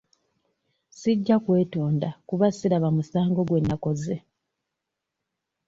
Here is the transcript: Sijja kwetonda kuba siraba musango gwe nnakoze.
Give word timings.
Sijja 0.99 1.35
kwetonda 1.43 2.09
kuba 2.27 2.45
siraba 2.57 2.89
musango 2.95 3.41
gwe 3.47 3.59
nnakoze. 3.61 4.15